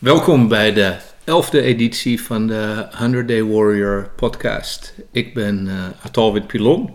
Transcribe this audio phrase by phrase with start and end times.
[0.00, 4.94] Welkom bij de elfde editie van de 100 Day Warrior podcast.
[5.12, 6.90] Ik ben uh, Atalwit Pilon.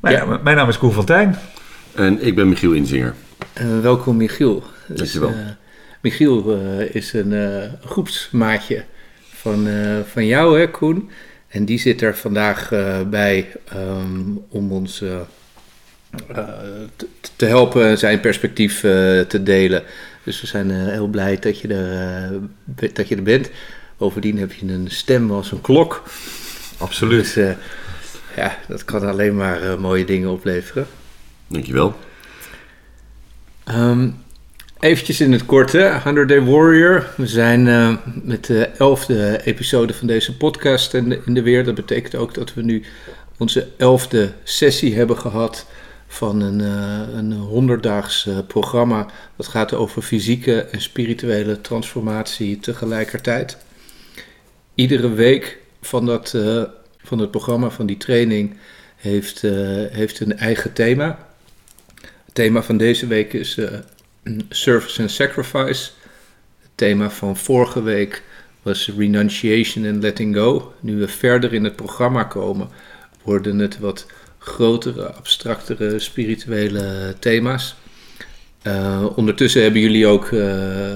[0.00, 0.38] Mijn, ja.
[0.42, 1.36] mijn naam is Koen Tijn.
[1.94, 3.14] En ik ben Michiel Inzinger.
[3.60, 4.62] Uh, welkom Michiel.
[4.88, 5.28] Dankjewel.
[5.28, 5.46] Dus, uh,
[6.00, 8.84] Michiel uh, is een groepsmaatje
[9.34, 9.68] van,
[10.04, 11.10] van jou, hè Koen.
[11.48, 12.68] En die zit er vandaag
[13.10, 15.24] bij um, om ons te,
[17.36, 18.80] te, helpen zijn perspectief
[19.28, 19.82] te delen.
[20.28, 23.50] Dus we zijn heel blij dat je, er, dat je er bent.
[23.96, 26.02] Bovendien heb je een stem als een klok.
[26.78, 27.34] Absoluut.
[27.34, 27.54] Dus,
[28.36, 30.86] ja, dat kan alleen maar mooie dingen opleveren.
[31.46, 31.96] Dankjewel.
[33.70, 34.16] Um,
[34.80, 37.06] eventjes in het korte, 100 Day Warrior.
[37.16, 41.64] We zijn uh, met de elfde episode van deze podcast in de, in de weer.
[41.64, 42.82] Dat betekent ook dat we nu
[43.36, 45.66] onze elfde sessie hebben gehad
[46.08, 49.06] van een, uh, een honderddaags uh, programma.
[49.36, 53.56] Dat gaat over fysieke en spirituele transformatie tegelijkertijd.
[54.74, 56.36] Iedere week van, dat,
[57.02, 58.56] van het programma, van die training,
[58.96, 59.40] heeft,
[59.90, 61.28] heeft een eigen thema.
[62.24, 63.58] Het thema van deze week is
[64.48, 65.90] Service and Sacrifice.
[66.62, 68.22] Het thema van vorige week
[68.62, 70.72] was Renunciation and Letting Go.
[70.80, 72.68] Nu we verder in het programma komen,
[73.22, 74.06] worden het wat
[74.38, 77.76] grotere, abstractere, spirituele thema's.
[78.62, 80.92] Uh, ondertussen hebben jullie ook uh,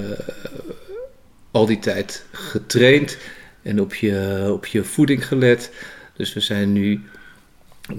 [1.51, 3.17] al die tijd getraind
[3.61, 5.71] en op je, op je voeding gelet.
[6.15, 7.01] Dus we zijn nu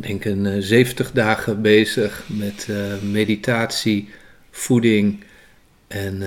[0.00, 2.68] denk een 70 dagen bezig met
[3.02, 4.08] meditatie,
[4.50, 5.24] voeding
[5.86, 6.22] en,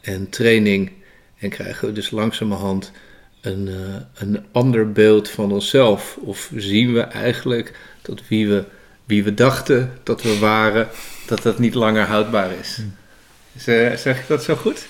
[0.00, 0.92] en training.
[1.38, 2.92] En krijgen we dus langzamerhand
[3.40, 6.18] een, uh, een ander beeld van onszelf.
[6.20, 8.64] Of zien we eigenlijk dat wie we,
[9.04, 10.88] wie we dachten dat we waren,
[11.26, 12.76] dat dat niet langer houdbaar is.
[12.76, 13.96] Hm.
[13.96, 14.86] Zeg ik dat zo goed?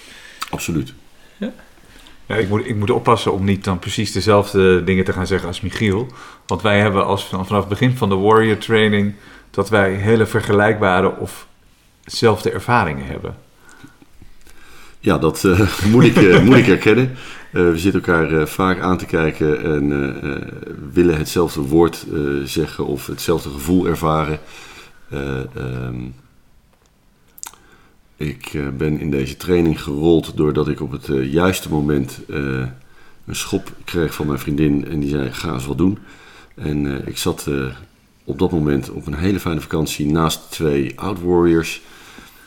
[0.50, 0.92] Absoluut.
[1.36, 1.52] Ja?
[2.26, 5.48] Ja, ik, moet, ik moet oppassen om niet dan precies dezelfde dingen te gaan zeggen
[5.48, 6.06] als Michiel.
[6.46, 9.14] Want wij hebben als, vanaf het begin van de Warrior Training
[9.50, 11.46] dat wij hele vergelijkbare of
[12.04, 13.36] dezelfde ervaringen hebben.
[15.02, 15.60] Ja, dat uh,
[15.92, 17.10] moet, ik, uh, moet erkennen.
[17.52, 19.88] Uh, we zitten elkaar vaak aan te kijken en
[20.92, 22.06] willen hetzelfde woord
[22.44, 24.38] zeggen of hetzelfde gevoel ervaren.
[25.12, 26.14] Um,
[28.16, 32.74] ik ben in deze training gerold doordat ik op het juiste moment een
[33.36, 35.98] schop kreeg van mijn vriendin en die zei ga eens wat doen.
[36.54, 37.50] En ik zat
[38.24, 41.80] op dat moment op een hele fijne vakantie naast twee Out Warriors.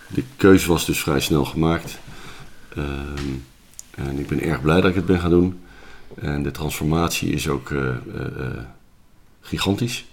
[0.08, 2.00] De keuze was dus vrij snel gemaakt.
[2.76, 3.30] Ehm,
[3.96, 5.60] en ik ben erg blij dat ik het ben gaan doen.
[6.22, 7.74] En de transformatie is ook
[9.42, 10.06] gigantisch.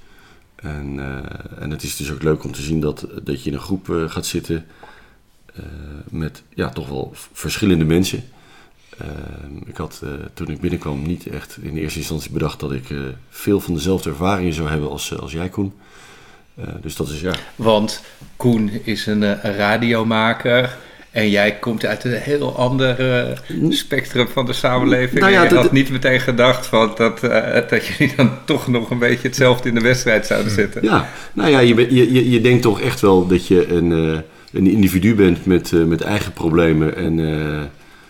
[0.56, 1.00] En,
[1.58, 3.86] en het is dus ook leuk om te zien dat, dat je in een groep
[4.06, 4.66] gaat zitten
[6.08, 8.24] met ja, toch wel verschillende mensen.
[9.02, 9.06] Uh,
[9.66, 10.02] ik had
[10.34, 12.94] toen ik binnenkwam niet echt in eerste instantie bedacht dat ik
[13.28, 15.72] veel van dezelfde ervaringen zou hebben als, als jij, Koen.
[16.80, 17.34] dus dat is ja.
[17.56, 18.02] Want
[18.36, 20.78] Koen is een radiomaker.
[21.10, 22.96] En jij komt uit een heel ander
[23.68, 25.20] spectrum van de samenleving.
[25.20, 27.20] Nou ja, en je had niet meteen gedacht van dat,
[27.68, 30.82] dat jullie dan toch nog een beetje hetzelfde in de wedstrijd zouden zitten.
[30.82, 34.22] Ja, nou ja, je, je, je denkt toch echt wel dat je een
[34.52, 37.60] een individu bent met, uh, met eigen problemen en, uh,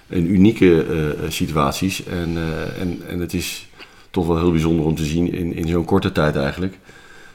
[0.07, 2.05] en unieke uh, situaties.
[2.05, 2.37] En,
[2.81, 3.69] en, en het is
[4.11, 6.79] toch wel heel bijzonder om te zien in, in zo'n korte tijd eigenlijk.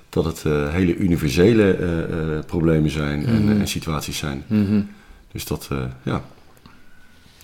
[0.10, 3.50] Dat het hele universele problemen zijn mm -hmm.
[3.50, 4.44] en, en, situaties zijn.
[4.48, 4.90] Mm -hmm.
[5.36, 5.70] Dus dat,
[6.04, 6.24] ja.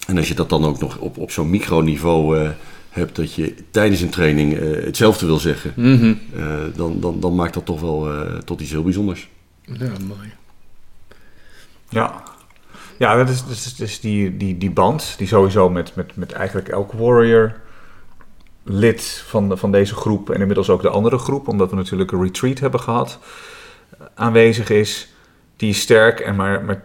[0.07, 2.49] En als je dat dan ook nog op, op zo'n microniveau
[2.89, 6.19] hebt dat je tijdens een training hetzelfde wil zeggen, mm -hmm.
[6.75, 8.07] dan, dan, dan maakt dat toch wel
[8.45, 9.29] tot iets heel bijzonders.
[9.61, 10.33] Ja, mooi.
[11.89, 12.23] Ja,
[12.97, 16.15] ja dat is, dat is, dat is die, die, die band die sowieso met, met,
[16.15, 17.53] met eigenlijk elk warrior
[18.63, 22.11] lid van, de, van deze groep en inmiddels ook de andere groep, omdat we natuurlijk
[22.11, 23.19] een retreat hebben gehad,
[24.13, 25.13] aanwezig is.
[25.55, 26.83] Die is sterk en maar, maar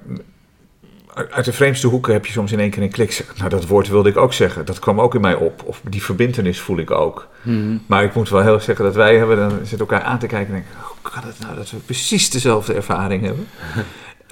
[1.16, 3.26] uit de vreemdste hoeken heb je soms in één keer een klik.
[3.36, 4.64] Nou, dat woord wilde ik ook zeggen.
[4.64, 5.62] Dat kwam ook in mij op.
[5.64, 7.28] Of die verbindenis voel ik ook.
[7.42, 7.78] Mhm.
[7.86, 10.54] Maar ik moet wel heel zeggen dat wij hebben, dan zitten elkaar aan te kijken
[10.54, 13.48] en denken, hoe kan het nou dat we precies dezelfde ervaring hebben?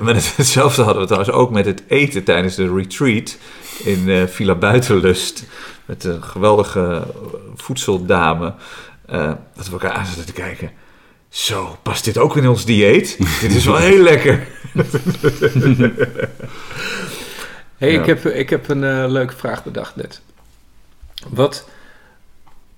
[0.02, 3.38] Maar hetzelfde hadden we trouwens ook met het eten tijdens de retreat
[3.84, 5.44] in uh, Villa Buitenlust.
[5.84, 7.06] Met een geweldige
[7.56, 8.54] voedseldame.
[9.10, 10.70] Uh, dat we elkaar aan zaten te kijken.
[11.34, 13.16] Zo, past dit ook in ons dieet?
[13.40, 14.46] dit is wel heel lekker.
[17.76, 18.00] hey, ja.
[18.00, 20.20] ik, heb, ik heb een uh, leuke vraag bedacht net.
[21.28, 21.68] Wat,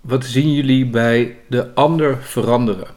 [0.01, 2.89] wat zien jullie bij de ander veranderen?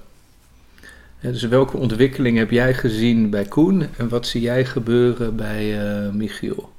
[1.21, 6.12] dus welke ontwikkeling heb jij gezien bij Koen en wat zie jij gebeuren bij uh,
[6.12, 6.71] Michiel?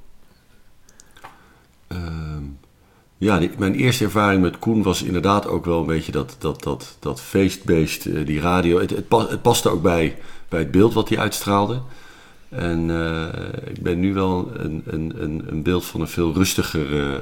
[3.21, 6.63] Ja, die, mijn eerste ervaring met Koen was inderdaad ook wel een beetje dat, dat,
[6.63, 8.79] dat, dat feestbeest, uh, die radio.
[8.79, 10.17] Het, het, pas, het, paste ook bij,
[10.49, 11.81] bij het beeld wat hij uitstraalde.
[12.49, 13.27] En uh,
[13.67, 17.17] ik ben nu wel een, een, een, beeld van een veel rustiger uh,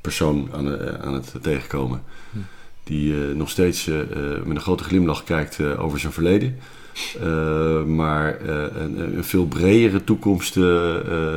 [0.00, 2.02] persoon aan, aan het tegenkomen.
[2.30, 2.38] Hm.
[2.84, 3.86] Die nog steeds
[4.44, 6.58] met een grote glimlach kijkt over zijn verleden.
[7.86, 10.58] maar een, een, veel bredere toekomst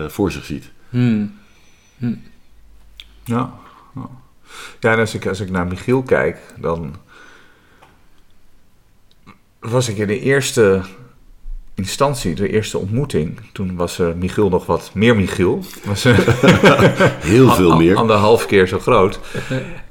[0.07, 0.71] voor zich ziet.
[0.89, 1.25] Hm.
[1.97, 2.13] Hm.
[3.27, 3.53] Ja.
[4.79, 6.95] Ja, en als ik, als ik naar Michiel kijk, dan
[9.59, 10.81] was ik in de eerste
[11.75, 15.63] instantie, de eerste ontmoeting, toen was uh, Michiel nog wat meer Michiel.
[15.85, 16.17] Was, uh,
[17.33, 17.95] Heel veel meer.
[17.95, 19.19] Anderhalf keer zo groot.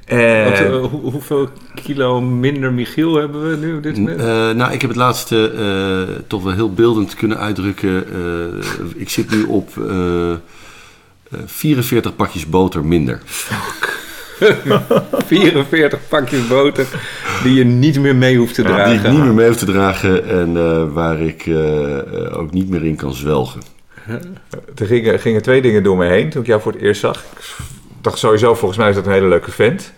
[0.05, 4.55] En, Wat, uh, hoe, hoeveel kilo minder Michiel hebben we nu op dit moment?
[4.57, 8.05] nou, ik heb het laatste toch wel heel beeldend kunnen uitdrukken.
[8.95, 9.69] ik zit nu op
[11.45, 13.21] 44 pakjes boter minder.
[13.25, 14.05] Fuck.
[15.25, 16.87] 44 pakjes boter
[17.43, 18.91] die je niet meer mee hoeft te ja, dragen.
[18.91, 21.59] Die ik niet meer mee hoef te dragen en uh, waar ik uh,
[22.39, 23.61] ook niet meer in kan zwelgen.
[24.75, 27.17] Er gingen, gingen, twee dingen door me heen toen ik jou voor het eerst zag.
[27.17, 29.93] Ik dacht sowieso, volgens mij is dat een hele leuke vent.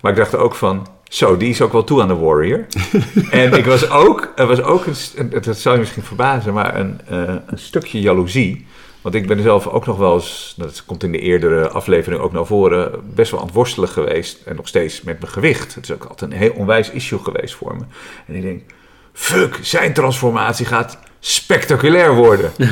[0.00, 2.66] Maar ik dacht ook van, zo, die is ook wel toe aan de Warrior.
[3.30, 7.00] en ik was ook, er was ook een, dat zou je misschien verbazen, maar een,
[7.10, 8.66] uh, een stukje jaloezie.
[9.06, 12.32] Want ik ben zelf ook nog wel eens, dat komt in de eerdere aflevering ook
[12.32, 14.38] naar voren, best wel aan het worstelen geweest.
[14.44, 15.74] En nog steeds met mijn gewicht.
[15.74, 17.82] Het is ook altijd een heel onwijs issue geweest voor me.
[18.26, 18.62] En ik denk,
[19.12, 22.52] fuck, zijn transformatie gaat spectaculair worden.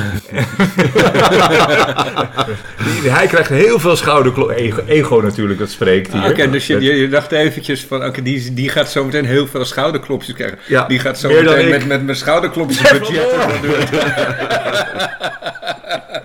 [3.17, 4.49] hij krijgt heel veel schouderklop.
[4.49, 6.21] Ego, ego, natuurlijk, dat spreekt hier.
[6.21, 9.05] Ah, oké, okay, dus je, je, dacht eventjes van, oké, okay, die, die gaat zo
[9.05, 10.57] meteen heel veel schouderklopjes krijgen.
[10.67, 13.27] Ja, die gaat zo meteen met, met mijn schouderklopjes budget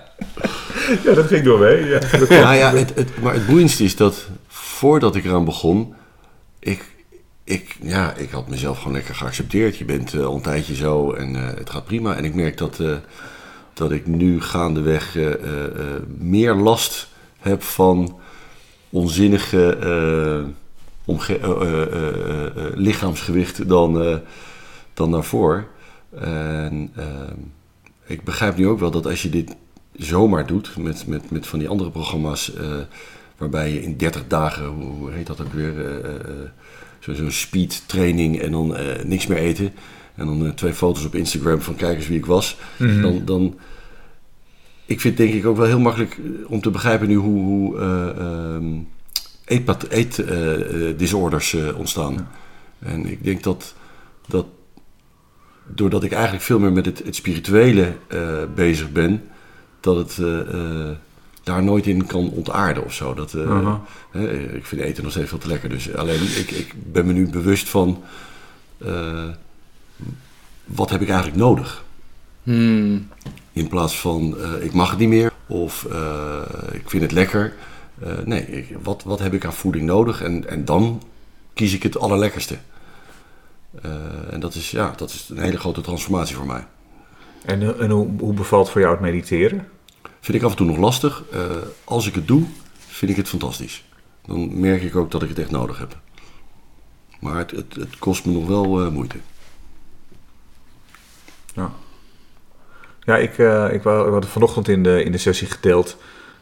[1.05, 1.85] ja, dat ging door mee.
[1.85, 1.99] Ja,
[2.29, 5.93] nou ja, het, het, maar het boeiendste is dat voordat ik eraan begon,
[6.59, 6.85] ik,
[7.43, 9.77] ik, ja, ik had mezelf gewoon lekker geaccepteerd.
[9.77, 12.15] Je bent uh, al een tijdje zo en uh, het gaat prima.
[12.15, 12.95] En ik merk dat, uh,
[13.73, 15.17] dat ik nu gaandeweg
[16.17, 17.07] meer last
[17.39, 18.19] heb van
[18.89, 19.77] onzinnige
[22.75, 24.21] lichaamsgewicht dan,
[24.93, 25.67] dan daarvoor.
[26.19, 26.93] En
[28.05, 29.55] ik begrijp nu ook wel dat als je dit
[30.03, 32.51] zomaar doet met, met, met van die andere programma's
[33.37, 35.73] waarbij je in 30 dagen, hoe heet dat ook weer,
[36.99, 39.73] zo'n zo speed training en dan niks meer eten.
[40.15, 42.57] En dan twee foto's op Instagram van kijkers wie ik was.
[42.77, 43.01] Mm -hmm.
[43.01, 43.59] dan, dan,
[44.85, 47.77] ik vind denk ik ook wel heel makkelijk om te begrijpen nu hoe, hoe
[49.47, 49.59] uh,
[49.89, 52.13] eetdisorders eet, ontstaan.
[52.13, 52.27] Ja.
[52.79, 53.75] En ik denk dat,
[54.27, 54.45] dat
[55.67, 57.93] doordat ik eigenlijk veel meer met het, het spirituele
[58.55, 59.21] bezig ben,
[59.81, 60.17] dat het
[61.43, 63.13] daar nooit in kan ontaarden of zo.
[63.13, 63.31] Dat,
[64.11, 65.69] hè, ik vind eten nog steeds veel te lekker.
[65.69, 68.03] Dus alleen ik, ik ben me nu bewust van
[70.65, 71.83] wat heb ik eigenlijk nodig.
[72.43, 73.07] Hmm.
[73.51, 75.87] In plaats van ik mag het niet meer of
[76.71, 77.53] ik vind het lekker.
[78.25, 80.21] nee, ik, wat, wat heb ik aan voeding nodig?
[80.21, 81.01] En, en dan
[81.53, 82.57] kies ik het allerlekkerste.
[84.29, 86.65] en dat is, ja, dat is een hele grote transformatie voor mij.
[87.45, 89.67] En, en hoe, hoe bevalt voor jou het mediteren?
[90.19, 91.23] Vind ik af en toe nog lastig.
[91.33, 91.51] Uh,
[91.83, 92.43] als ik het doe,
[92.77, 93.85] vind ik het fantastisch.
[94.25, 95.97] Dan merk ik ook dat ik het echt nodig heb.
[97.19, 99.17] Maar het, het, het kost me nog wel uh, moeite.
[101.53, 101.71] Ja.
[103.03, 105.97] Ja, ik, uh, ik, wou, ik had vanochtend in de, in de sessie gedeeld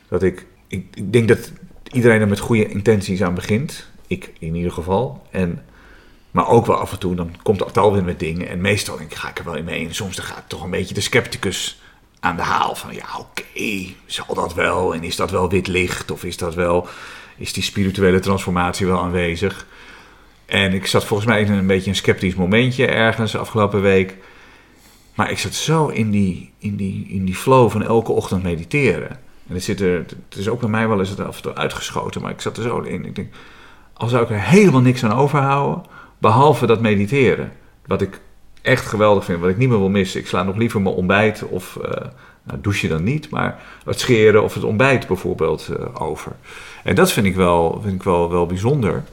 [0.08, 1.52] dat ik, ik, ik denk dat
[1.92, 3.88] iedereen er met goede intenties aan begint.
[4.08, 5.28] Ik in ieder geval.
[5.32, 5.66] En,
[6.32, 8.48] maar ook wel af en toe, dan komt het alweer met dingen.
[8.48, 9.88] En meestal denk ik, ga ik er wel in mee.
[9.88, 11.82] En soms dan gaat toch een beetje de scepticus
[12.20, 14.94] aan de haal van ja, oké, zal dat wel?
[14.94, 16.12] En is dat wel wit licht?
[16.12, 16.88] Of is dat wel,
[17.38, 19.66] is die spirituele transformatie wel aanwezig?
[20.46, 24.18] En ik zat volgens mij in een beetje een sceptisch momentje ergens afgelopen week.
[25.16, 29.10] Maar ik zat zo in die, in die, in die flow van elke ochtend mediteren.
[29.48, 29.98] En het, zit er,
[30.30, 32.64] het is ook bij mij wel eens af en toe uitgeschoten, maar ik zat er
[32.64, 33.06] zo in.
[33.06, 33.34] Ik denk,
[33.94, 35.84] al zou ik er helemaal niks aan overhouden,
[36.20, 37.52] behalve dat mediteren.
[37.86, 38.20] Wat ik
[38.62, 40.20] echt geweldig vind, wat ik niet meer wil missen.
[40.20, 41.92] Ik sla nog liever mijn ontbijt of uh,
[42.44, 46.32] nou, douche dan niet, maar het scheren of het ontbijt bijvoorbeeld uh, over.
[46.84, 49.04] En dat vind ik wel, vind ik wel, wel bijzonder.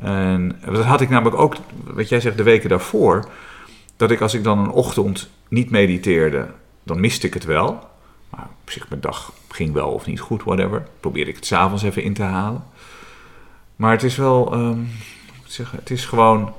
[0.00, 3.28] En dat had ik namelijk ook, wat jij zegt, de weken daarvoor.
[3.96, 6.46] Dat ik als ik dan een ochtend niet mediteerde,
[6.82, 7.88] dan miste ik het wel.
[8.30, 10.86] Maar op zich, mijn dag ging wel of niet goed, whatever.
[11.00, 12.64] Probeerde ik het s'avonds even in te halen.
[13.76, 14.88] Maar het is wel, um,
[15.52, 16.54] zeggen, het is gewoon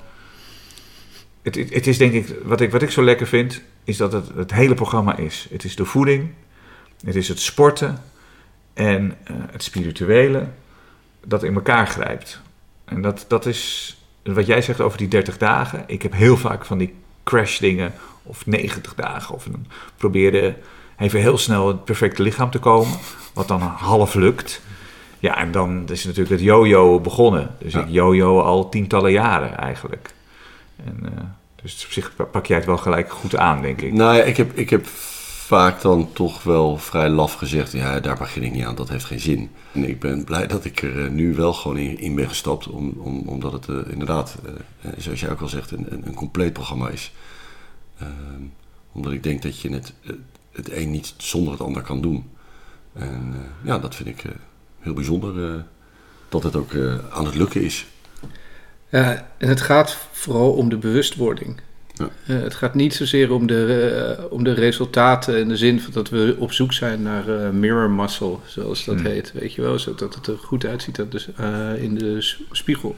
[1.42, 4.30] het, het, is denk ik wat, ik, wat ik zo lekker vind, is dat het
[4.36, 5.48] het hele programma is.
[5.52, 6.30] Het is de voeding,
[7.06, 8.04] het is het sporten
[8.74, 10.48] en uh, het spirituele.
[11.26, 12.42] dat in elkaar grijpt.
[12.86, 13.94] En dat, dat is
[14.24, 15.84] wat jij zegt over die 30 dagen.
[15.88, 16.94] Ik heb heel vaak van die
[17.24, 17.94] crash dingen
[18.24, 19.36] of 90 dagen.
[19.36, 19.66] Of dan
[19.98, 20.56] proberen
[20.98, 22.98] even heel snel het perfecte lichaam te komen.
[23.34, 24.62] Wat dan half lukt.
[25.20, 27.56] Ja, en dan is natuurlijk het yo-yo begonnen.
[27.60, 30.14] Dus ik yo-yo al tientallen jaren eigenlijk.
[30.86, 31.10] En, uh,
[31.62, 33.94] dus op zich pak jij het wel gelijk goed aan, denk ik.
[33.94, 34.86] Nou ja, ik heb, ik heb
[35.50, 39.06] vaak dan toch wel vrij laf gezegd: ja, daar begin ik niet aan, dat heeft
[39.06, 39.50] geen zin.
[39.72, 42.68] En ik ben blij dat ik er eh, nu wel gewoon in, in ben gestapt,
[42.68, 46.14] om, om, omdat het uh, inderdaad, uh, zoals jij ook al zegt, een, een, een
[46.14, 47.12] compleet programma is.
[48.00, 48.42] Ehm,
[48.92, 49.94] omdat ik denk dat je het,
[50.52, 52.30] het een niet zonder het ander kan doen.
[52.94, 53.34] En
[53.64, 54.24] ja, dat vind ik
[54.80, 55.64] heel bijzonder
[56.30, 56.72] dat het ook
[57.10, 57.86] aan het lukken is.
[58.90, 61.62] Ja, en het gaat vooral om de bewustwording.
[61.94, 62.10] Ja.
[62.28, 65.94] Uh, het gaat niet zozeer om de, uh, om de resultaten in de zin van
[65.94, 69.06] dat we op zoek zijn naar uh, mirror muscle, zoals dat mm.
[69.06, 69.32] heet.
[69.32, 71.28] Weet je wel, zodat het er goed uitziet dus,
[71.78, 72.96] in de spiegel.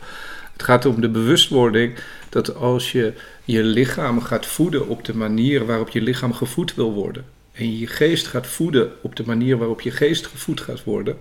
[0.53, 1.97] Het gaat om de bewustwording
[2.29, 6.93] dat als je je lichaam gaat voeden op de manier waarop je lichaam gevoed wil
[6.93, 11.17] worden, en je geest gaat voeden op de manier waarop je geest gevoed gaat worden,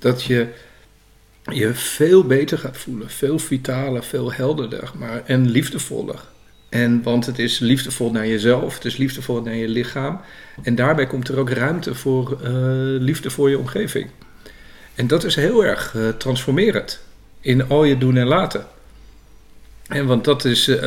[0.00, 0.46] dat je
[1.44, 6.20] je veel beter gaat voelen, veel vitaler, veel helderder maar, en liefdevoller.
[6.68, 10.20] En, want het is liefdevol naar jezelf, het is liefdevol naar je lichaam.
[10.62, 12.48] En daarbij komt er ook ruimte voor uh,
[13.00, 14.10] liefde voor je omgeving.
[14.94, 17.00] En dat is heel erg uh, transformerend
[17.40, 18.66] in al je doen en laten.
[19.88, 20.78] En want dat is uh,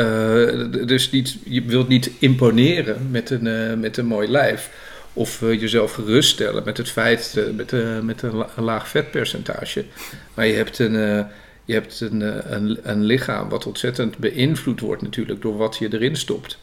[0.86, 4.70] dus niet, je wilt niet imponeren met een, met een mooi lijf.
[5.14, 7.72] Of jezelf geruststellen met het feit, met,
[8.04, 9.86] met een, laag vetpercentage.
[10.34, 11.28] Maar je hebt een
[11.66, 15.94] je hebt een, eh, een, een lichaam wat ontzettend beïnvloed wordt natuurlijk door wat je
[15.94, 16.58] erin stopt.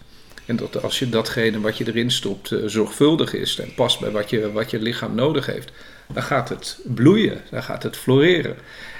[0.47, 4.31] En dat als je datgene wat je erin stopt zorgvuldig is en past bij wat
[4.31, 5.73] je, wat je lichaam nodig heeft,
[6.13, 8.57] dan gaat het bloeien, dan gaat het floreren.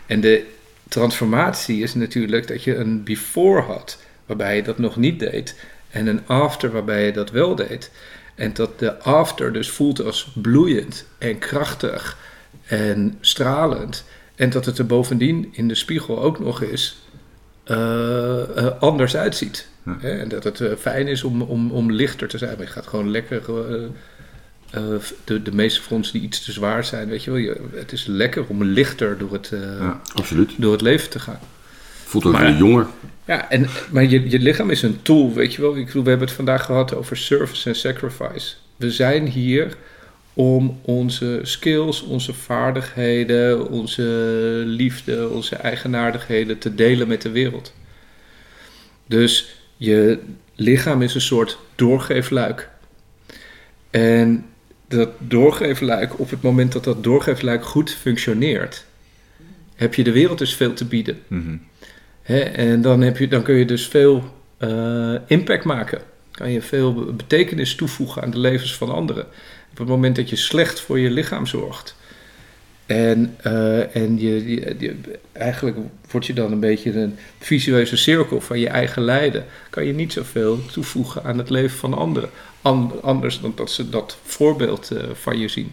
[0.07, 0.45] En de
[0.89, 5.55] transformatie is natuurlijk dat je een before had, waarbij je dat nog niet deed,
[5.91, 7.91] en een after waarbij je dat wel deed.
[8.41, 12.17] En dat de after dus voelt als bloeiend en krachtig
[12.67, 14.05] en stralend.
[14.35, 16.97] En dat het er bovendien in de spiegel ook nog eens
[17.67, 19.69] uh, anders uitziet.
[19.99, 20.19] Hè?
[20.19, 22.57] En dat het uh, fijn is om, om, om lichter te zijn.
[22.57, 23.43] Maar je gaat gewoon lekker.
[25.25, 27.41] de, de meeste fronsen die iets te zwaar zijn, weet je wel.
[27.41, 30.53] Je, het is lekker om lichter door het, ja, absoluut.
[30.57, 31.41] door het leven te gaan.
[32.11, 32.87] Voelt ook weer jonger.
[33.25, 35.77] Ja, en, maar je, je lichaam is een tool, weet je wel.
[35.77, 38.55] Ik bedoel, we hebben het vandaag gehad over service en sacrifice.
[38.77, 39.77] We zijn hier
[40.35, 44.03] om onze skills, onze vaardigheden, onze
[44.67, 47.75] liefde, onze eigenaardigheden te delen met de wereld.
[49.07, 50.19] Dus je
[50.55, 52.69] lichaam is een soort doorgeefluik.
[53.91, 54.47] En
[54.89, 58.85] dat doorgeefluik, op het moment dat dat doorgeefluik goed functioneert,
[59.75, 61.19] heb je de wereld dus veel te bieden.
[62.27, 62.39] Mhm.
[62.39, 64.25] en dan, heb je, dan kun je dus veel
[64.59, 66.01] uh, impact maken.
[66.31, 69.27] Kan je veel betekenis toevoegen aan de levens van anderen.
[69.71, 71.97] Op het moment dat je slecht voor je lichaam zorgt.
[72.87, 74.49] En, uh, en je,
[74.79, 74.97] je,
[75.33, 75.77] eigenlijk
[76.11, 79.45] word je dan een beetje een visueuze cirkel van je eigen lijden.
[79.71, 82.31] Kan je niet zoveel toevoegen aan het leven van anderen.
[83.03, 85.73] anders dan dat ze dat voorbeeld uh, van je zien.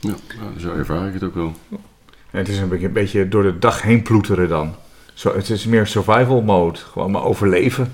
[0.00, 1.54] Ja, nou, zo ervaar ik het ook wel.
[2.30, 4.74] En het is een beetje, een beetje door de dag heen ploeteren dan.
[5.18, 6.78] Zo, het is meer survival mode.
[6.78, 7.92] Gewoon maar overleven.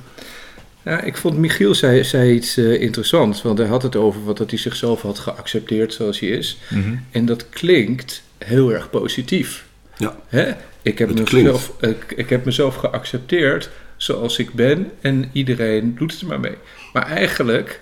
[0.82, 4.36] Ja, ik vond Michiel zei, zei iets uh, interessants, want hij had het over wat
[4.36, 6.58] dat hij zichzelf had geaccepteerd zoals hij is.
[6.70, 6.96] Mhm.
[7.10, 9.66] En dat klinkt heel erg positief.
[9.96, 10.16] Ja.
[10.28, 10.52] Hè?
[10.82, 16.20] Ik, heb mezelf, ik, ik, heb mezelf geaccepteerd zoals ik ben en iedereen doet het
[16.20, 16.56] er maar mee.
[16.92, 17.80] Maar eigenlijk,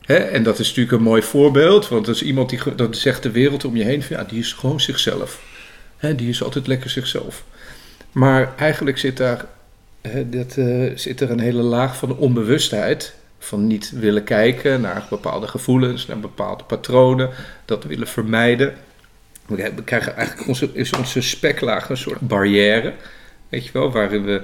[0.00, 3.22] hè, en dat is natuurlijk een mooi voorbeeld, want dat is iemand die dan zegt
[3.22, 5.42] de wereld om je heen, van, ja, die is gewoon zichzelf.
[5.96, 7.44] Hè, die is altijd lekker zichzelf.
[8.16, 9.44] Maar eigenlijk zit daar
[10.26, 13.14] dat, uh, zit er een hele laag van onbewustheid.
[13.38, 17.30] Van niet willen kijken naar bepaalde gevoelens, naar bepaalde patronen.
[17.64, 18.74] Dat willen vermijden.
[19.46, 22.92] We krijgen eigenlijk onze, is onze speklaag een soort barrière.
[23.48, 24.42] Weet je wel, waarin we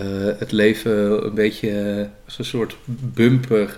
[0.00, 3.74] uh, het leven een beetje als een soort bumper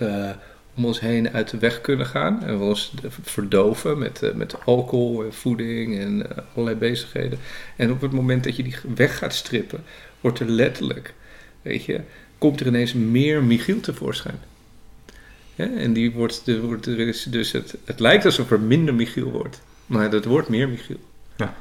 [0.77, 2.43] om ons heen uit de weg kunnen gaan.
[2.43, 7.39] En we ons verdoven met, met alcohol en voeding en allerlei bezigheden.
[7.75, 9.83] En op het moment dat je die weg gaat strippen,
[10.21, 11.13] wordt er letterlijk,
[11.61, 12.01] weet je,
[12.37, 14.39] komt er ineens meer Michiel tevoorschijn.
[15.55, 18.93] Ja, en die wordt, er, wordt er is dus het, het lijkt alsof er minder
[18.93, 20.99] Michiel wordt, maar het wordt meer Michiel.
[21.35, 21.55] Ja,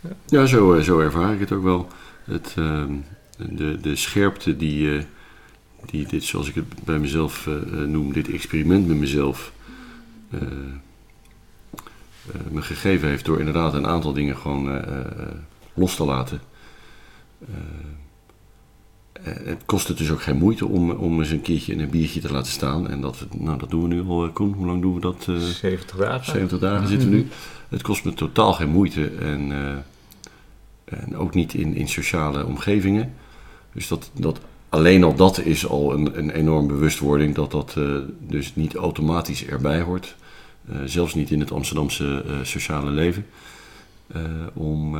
[0.00, 0.10] ja.
[0.26, 1.88] ja zo, eh, zo ervaar ik het ook wel.
[2.24, 2.84] Het, uh,
[3.36, 5.02] de, de scherpte die, uh,
[5.86, 9.52] die dit, zoals ik het bij mezelf uh, noem, dit experiment met mezelf
[12.50, 14.82] me gegeven heeft door inderdaad een aantal dingen gewoon
[15.74, 16.40] los te laten.
[19.20, 22.32] het kost het dus ook geen moeite om, om eens een keertje een biertje te
[22.32, 22.88] laten staan.
[22.88, 24.52] En dat, nou, dat doen we nu al, Koen.
[24.52, 25.28] Hoe lang doen we dat?
[25.40, 26.32] 70 dagen.
[26.32, 27.28] 70 dagen zitten we nu.
[27.68, 29.10] Het kost me totaal geen moeite.
[29.20, 29.52] En,
[30.84, 33.14] en ook niet in, in sociale omgevingen.
[33.72, 37.96] Dus dat, dat alleen al dat is al een, een enorm bewustwording dat dat uh,
[38.18, 40.16] dus niet automatisch erbij hoort.
[40.70, 43.26] Uh, zelfs niet in het Amsterdamse uh, sociale leven.
[44.52, 44.96] om,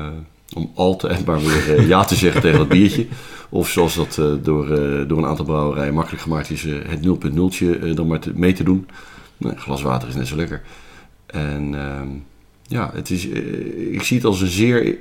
[0.54, 3.06] om altijd maar weer ja te zeggen tegen dat biertje.
[3.48, 4.66] Of zoals dat door,
[5.06, 8.88] door een aantal brouwerijen makkelijk gemaakt is, het 0.0'tje dan maar mee te doen.
[9.36, 10.62] Nou, glas water is net zo lekker.
[11.26, 12.08] En ehm,
[12.62, 13.26] ja, het is,
[13.90, 14.98] ik zie het als een zeer,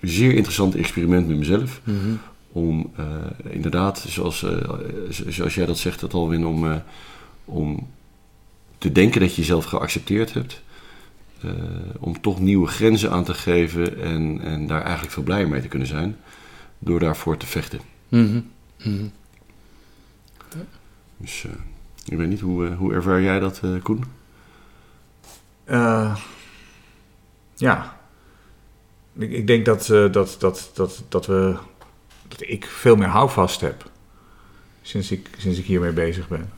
[0.00, 1.80] zeer interessant experiment met mezelf.
[1.84, 2.18] -hmm
[2.52, 3.06] om uh,
[3.52, 4.70] inderdaad, zoals, uh,
[5.08, 6.76] zoals jij dat zegt, dat Alwin, om, uh,
[7.44, 7.88] om
[8.78, 10.62] te denken dat je jezelf geaccepteerd hebt.
[11.98, 15.68] om toch nieuwe grenzen aan te geven en, en daar eigenlijk veel blijer mee te
[15.68, 16.16] kunnen zijn.
[16.78, 17.80] Door daarvoor te vechten.
[18.08, 18.50] Mm -hmm.
[18.84, 19.12] Mm -hmm.
[21.16, 21.44] Dus
[22.04, 24.04] ik weet niet, hoe, hoe ervaar jij dat, Koen?
[27.54, 28.00] ja,
[29.18, 31.56] ik, ik denk dat, dat, dat, dat, dat we
[32.30, 33.90] dat ik veel meer houvast heb
[34.82, 36.52] sinds ik, sinds ik hiermee bezig ben.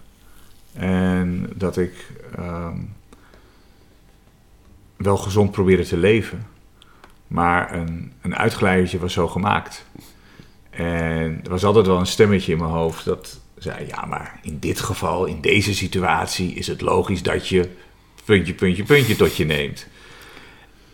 [0.73, 1.93] En dat ik
[2.39, 2.95] um,
[4.97, 6.47] wel gezond probeerde te leven.
[7.27, 9.87] Maar een, een uitgeleidertje was zo gemaakt.
[10.71, 14.59] En er was altijd wel een stemmetje in mijn hoofd dat zei: Ja, maar in
[14.59, 17.69] dit geval, in deze situatie, is het logisch dat je
[18.25, 19.87] puntje, puntje, puntje tot je neemt.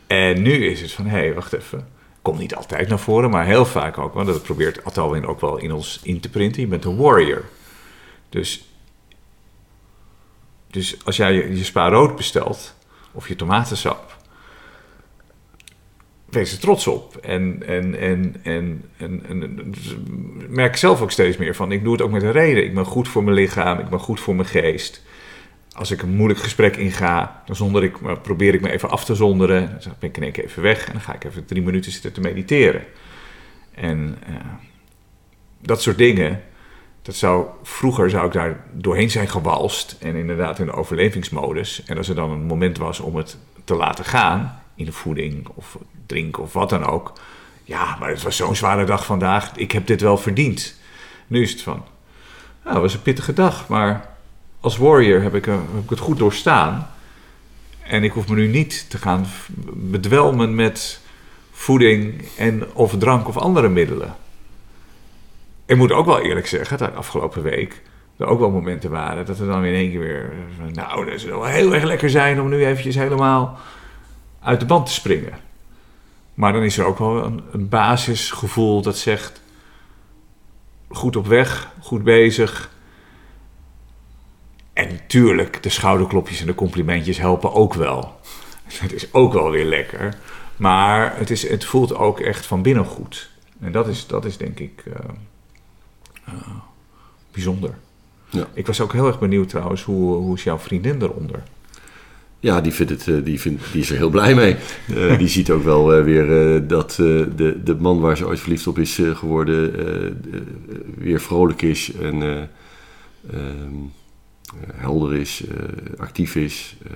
[0.07, 1.89] En nu is het van: hé, hey, wacht even
[2.29, 4.15] komt niet altijd naar voren, maar heel vaak ook.
[4.15, 6.63] Want dat probeert Atalwin ook wel in ons in te printen.
[6.63, 7.45] Je bent een warrior.
[8.29, 8.69] Dus,
[10.71, 12.75] dus als jij je, je spa rood bestelt,
[13.13, 14.17] of je tomatensap,
[16.25, 17.17] wees er trots op.
[17.17, 19.75] En, en, en, en, en, en,
[20.49, 22.64] merk zelf ook steeds meer van, ik doe het ook met een reden.
[22.64, 25.03] Ik ben goed voor mijn lichaam, ik ben goed voor mijn geest
[25.79, 29.14] als ik een moeilijk gesprek inga, dan zonder ik, probeer ik me even af te
[29.14, 29.79] zonderen.
[29.85, 31.93] Dan ben ik in één keer even weg en dan ga ik even drie minuten
[31.93, 32.85] zitten te mediteren.
[33.75, 34.37] En uh,
[35.61, 36.43] dat soort dingen,
[37.03, 41.83] dat zou, vroeger zou ik daar doorheen zijn gewalst en inderdaad in de overlevingsmodus.
[41.85, 45.49] En als er dan een moment was om het te laten gaan, in de voeding
[45.55, 47.12] of drinken of wat dan ook.
[47.64, 50.75] Ja, maar het was zo'n zware dag vandaag, ik heb dit wel verdiend.
[51.27, 51.85] Nu is het van,
[52.64, 54.17] nou, was een pittige dag, maar
[54.61, 56.90] als warrior heb ik, heb ik het goed doorstaan.
[57.83, 59.27] En ik hoef me nu niet te gaan
[59.73, 61.01] bedwelmen met
[61.53, 64.16] voeding en of drank of andere middelen.
[65.66, 67.83] Ik moet ook wel eerlijk zeggen dat afgelopen week
[68.16, 70.33] er ook wel momenten waren dat er dan in één keer weer...
[70.73, 73.59] Nou, dat zou wel heel erg lekker zijn om nu eventjes helemaal
[74.40, 75.38] uit de band te springen.
[76.35, 79.42] Maar dan is er ook wel een basisgevoel dat zegt...
[80.90, 82.71] Goed op weg, goed bezig
[84.79, 88.21] en natuurlijk, de schouderklopjes en de complimentjes helpen ook wel.
[88.64, 90.19] Het is ook wel weer lekker.
[90.57, 93.31] Maar het, is, het voelt ook echt van binnen goed.
[93.61, 94.95] En dat is, dat is denk ik uh,
[96.29, 96.35] uh,
[97.33, 97.75] bijzonder.
[98.31, 98.47] Ja.
[98.53, 101.43] Ik was ook heel erg benieuwd trouwens, hoe, hoe is jouw vriendin eronder?
[102.41, 104.57] Ja, die, vindt het, die, vindt, die is er heel blij mee.
[104.91, 108.41] Uh, die ziet ook wel uh, weer uh, dat de, de man waar ze ooit
[108.41, 109.73] verliefd op is geworden
[110.97, 111.93] weer vrolijk is.
[111.93, 112.45] En ehm,
[113.31, 113.41] eh,
[114.75, 116.77] helder is, eh, actief is.
[116.87, 116.93] Eh,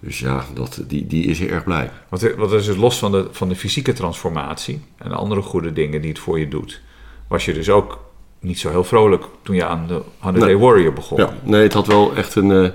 [0.00, 1.90] dus ja, dat, die, die is erg blij.
[2.08, 5.72] Wat, wat is het los van de, van de fysieke transformatie en de andere goede
[5.72, 6.80] dingen die het voor je doet,
[7.28, 7.98] was je dus ook
[8.38, 10.58] niet zo heel vrolijk toen je aan de Holiday nee.
[10.58, 11.18] Warrior begon?
[11.18, 12.72] Ja, nee, het had wel echt een,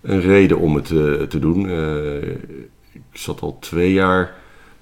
[0.00, 0.86] een reden om het
[1.30, 1.70] te doen.
[2.92, 4.34] ik zat al twee jaar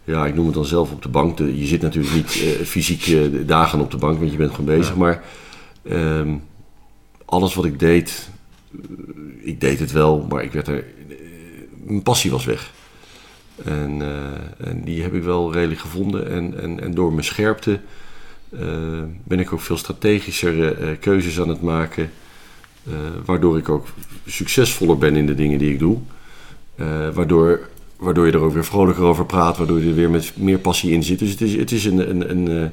[0.05, 1.39] ja, ik noem het dan zelf op de bank.
[1.39, 2.31] je zit natuurlijk niet
[2.65, 3.17] fysiek
[3.49, 4.97] dagen op de bank, want je bent gewoon bezig.
[4.97, 5.23] Maar
[5.83, 6.35] ehm,
[7.31, 8.29] alles wat ik deed,
[9.41, 10.85] ik deed het wel, maar ik werd er,
[11.85, 12.73] mijn passie was weg.
[13.65, 16.31] En, uh, en die heb ik wel redelijk gevonden.
[16.31, 17.81] En, en, en door mijn scherpte
[19.25, 22.11] ben ik ook veel strategischer keuzes aan het maken.
[23.25, 23.87] waardoor ik ook
[24.27, 25.99] succesvoller ben in de dingen die ik doe.
[27.15, 30.59] waardoor, waardoor je er ook weer vrolijker over praat, waardoor je er weer met meer
[30.59, 31.19] passie in zit.
[31.19, 32.73] Dus het is, het is een, een, een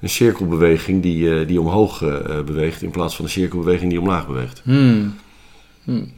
[0.00, 4.26] een cirkelbeweging die, uh, die omhoog uh, beweegt in plaats van een cirkelbeweging die omlaag
[4.26, 4.60] beweegt.
[4.64, 5.16] Hmm.
[5.84, 6.12] Hmm.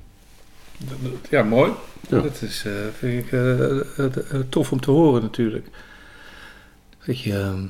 [1.30, 1.72] Ja, mooi.
[2.08, 2.20] Ja.
[2.20, 3.38] Dat is, uh, vind ik
[4.48, 5.66] tof om te horen natuurlijk.
[7.06, 7.66] Dat je ehm,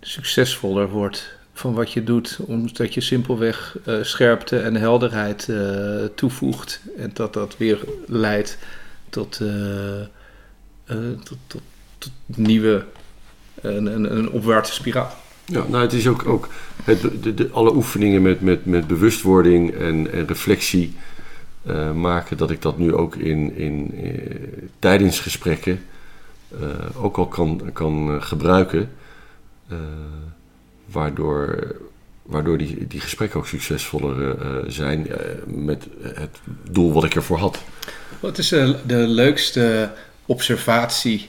[0.00, 5.52] succesvoller wordt van wat je doet, omdat je simpelweg scherpte en helderheid
[6.14, 6.80] toevoegt.
[6.96, 8.58] En dat dat weer leidt
[9.10, 9.40] tot,
[11.24, 11.62] tot, tot
[12.00, 12.84] tot nieuwe,
[13.60, 15.16] een, een, een opwaartse spiraal.
[15.50, 16.48] Ja, nou het is ook, ook
[16.84, 17.00] het,
[17.36, 20.94] de, alle oefeningen met, met, met bewustwording en, en reflectie
[21.66, 25.84] uh, maken dat ik dat nu ook in, in, in tijdens gesprekken
[26.60, 28.90] uh, ook al kan, kan gebruiken.
[30.86, 31.74] Waardoor,
[32.22, 34.36] waardoor die, die gesprekken ook succesvoller
[34.66, 35.06] zijn
[35.46, 37.62] met het doel wat ik ervoor had.
[38.20, 39.90] Wat is de, de leukste
[40.26, 41.28] observatie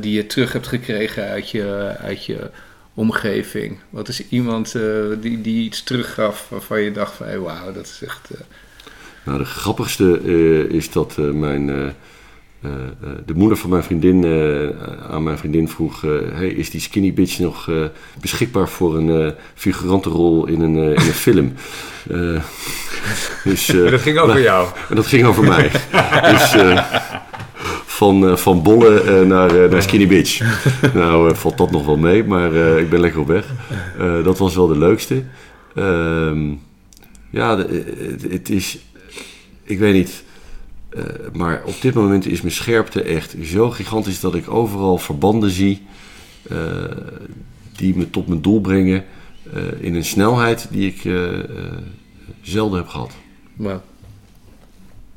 [0.00, 2.50] die je terug hebt gekregen uit je, uit je
[2.98, 3.78] omgeving?
[3.90, 4.82] Wat is iemand uh,
[5.20, 8.28] die, die iets teruggaf waarvan je dacht van hey, wauw, dat is echt...
[8.32, 8.38] Uh...
[9.24, 11.66] Nou, de grappigste uh, is dat mijn,
[13.26, 14.24] de moeder van mijn vriendin
[15.10, 16.00] aan mijn vriendin vroeg...
[16.00, 17.70] hey, is die skinny bitch nog
[18.20, 21.52] beschikbaar voor een figurantenrol in een, in een film?
[23.44, 24.68] dus, dat ging over jou?
[24.94, 25.70] Dat ging over mij.
[26.32, 26.54] dus
[27.98, 30.38] van, uh, van Bolle uh, naar, uh, naar Skinny Beach.
[30.94, 33.46] nou, valt dat nog wel mee, maar ik ben lekker op weg.
[34.24, 35.22] dat was wel de leukste.
[35.74, 36.54] Ehm,
[37.30, 38.78] ja, het, het, is...
[39.62, 40.24] Ik weet niet...
[41.32, 44.20] maar op dit moment is mijn scherpte echt zo gigantisch...
[44.20, 45.86] dat ik overal verbanden zie...
[47.76, 49.04] die me tot mijn doel brengen...
[49.80, 51.12] in een snelheid die ik
[52.42, 53.12] zelden heb gehad.
[53.56, 53.82] Wauw.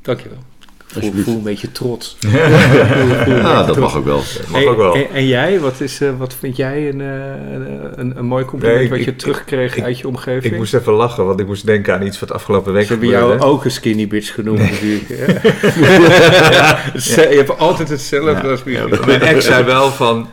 [0.00, 0.51] Dankjewel.
[1.00, 2.16] Ik voel, een beetje trots.
[3.26, 4.22] ja, dat mag ook wel.
[4.48, 4.94] Mag ook wel.
[4.94, 8.78] En, en, jij, wat, is, uh, wat vind jij een, een, een, een mooi compliment
[8.78, 10.52] nee, ik, wat je terugkreeg uit je omgeving?
[10.52, 13.08] Ik moest even lachen, want ik moest denken aan iets wat afgelopen week Ze hebben
[13.08, 14.70] jou ook een skinny bitch genoemd nee.
[14.70, 15.08] natuurlijk.
[16.52, 17.28] Ja.
[17.28, 20.28] Je hebt altijd hetzelfde als ja, Mijn ex zei wel van,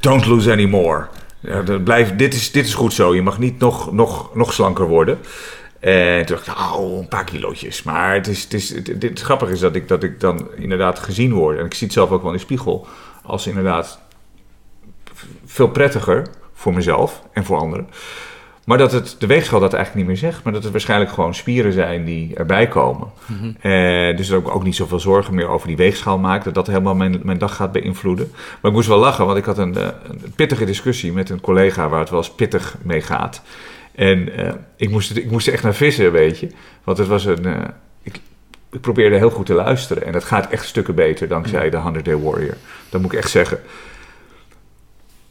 [0.00, 1.06] don't lose any more.
[1.40, 4.86] Ja, blijf, dit, is, dit is goed zo, je mag niet nog, nog, nog slanker
[4.86, 5.18] worden.
[5.86, 7.82] En toen dacht ik, oh, een paar kilootjes.
[7.82, 10.98] Maar het, is, het, is, het, het, grappige is dat ik, dat ik dan inderdaad
[10.98, 11.58] gezien word.
[11.58, 12.86] En ik zie het zelf ook wel in de spiegel.
[13.22, 14.00] Als inderdaad
[15.44, 17.88] veel prettiger voor mezelf en voor anderen.
[18.64, 20.44] Maar dat het, de weegschaal dat eigenlijk niet meer zegt.
[20.44, 23.08] Maar dat het waarschijnlijk gewoon spieren zijn die erbij komen.
[23.26, 26.44] Mm eh, dus dat ik ook niet zoveel zorgen meer over die weegschaal maak.
[26.44, 28.30] Dat dat helemaal mijn, mijn dag gaat beïnvloeden.
[28.32, 31.88] Maar ik moest wel lachen, want ik had een, een pittige discussie met een collega
[31.88, 33.42] waar het wel eens pittig mee gaat.
[33.96, 36.48] En uh, ik, moest, ik moest echt naar vissen, weet je.
[36.84, 37.46] Want het was een.
[37.46, 37.58] Uh,
[38.02, 38.20] ik,
[38.72, 40.06] ik, probeerde heel goed te luisteren.
[40.06, 42.56] En dat gaat echt stukken beter dankzij de 100 Day Warrior.
[42.88, 43.60] Dat moet ik echt zeggen.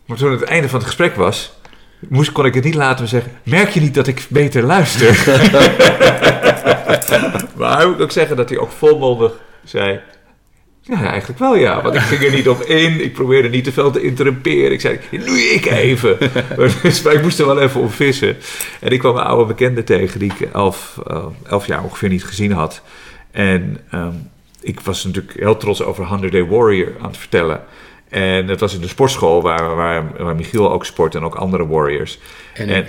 [0.06, 1.60] Maar toen het einde van het gesprek was.
[2.10, 3.32] Moest, kon ik het niet laten zeggen.
[3.43, 5.13] Merk je niet dat ik beter luister?
[7.58, 9.99] maar moet ik ook zeggen dat hij ook volmondig zei.
[10.88, 11.82] Ja, eigenlijk wel ja.
[11.82, 13.04] Want ik ging er niet op in.
[13.04, 14.71] Ik probeerde niet te veel te interrumperen.
[14.71, 16.17] Ik zei, nu ik even.
[16.82, 18.38] Dus, maar ik moest er wel even op vissen.
[18.80, 22.26] En ik kwam een oude bekende tegen die ik elf, uh, elf jaar ongeveer niet
[22.26, 22.82] gezien had.
[23.32, 24.30] En um,
[24.62, 27.63] ik was natuurlijk heel trots over 100 Day Warrior aan het vertellen.
[28.10, 31.67] En het was in de sportschool waar, waar, waar Michiel ook sport en ook andere
[31.67, 32.19] warriors.
[32.54, 32.88] En, en,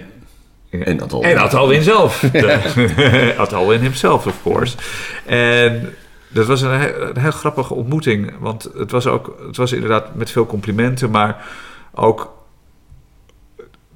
[0.71, 1.31] en Atalwin.
[1.31, 2.25] En Atalwin zelf.
[3.39, 4.77] Atalwin himself, of course.
[5.25, 5.95] En
[6.29, 8.33] dat was een, heel grappige ontmoeting.
[8.39, 11.47] Want het was ook, het was inderdaad met veel complimenten, maar
[11.95, 12.35] ook.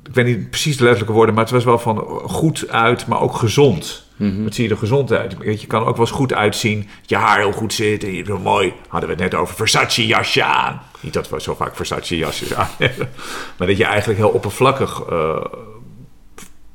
[0.04, 3.20] Ik weet niet precies de letterlijke woorden, maar het was wel van goed uit, maar
[3.20, 4.08] ook gezond.
[4.20, 5.36] Mm Wat zie je er gezond uit?
[5.60, 6.88] Je kan ook wel eens goed uitzien.
[7.06, 8.04] Je haar heel goed zit.
[8.04, 8.72] En je hebt mooi.
[8.88, 10.80] Hadden we het net over Versace jasje aan.
[11.00, 13.10] Niet dat we zo vaak Versace jasjes aan hebben.
[13.56, 15.44] Maar dat je eigenlijk heel oppervlakkig uh,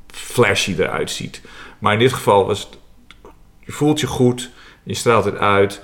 [0.06, 1.40] flashy eruit ziet.
[1.78, 2.78] Maar in dit geval was het.
[3.58, 4.50] Je voelt je goed.
[4.86, 5.82] Je straalt het uit.